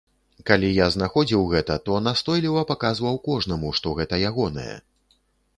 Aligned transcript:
Калі 0.49 0.69
я 0.71 0.85
знаходзіў 0.95 1.43
гэта, 1.51 1.77
то 1.89 1.99
настойліва 2.07 2.65
паказваў 2.71 3.21
кожнаму, 3.29 3.73
што 3.81 3.97
гэта 4.01 4.21
ягонае. 4.31 4.71